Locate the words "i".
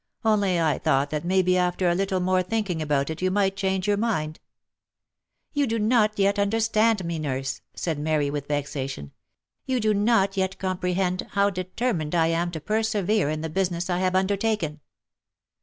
0.59-0.79, 12.15-12.29, 13.91-13.99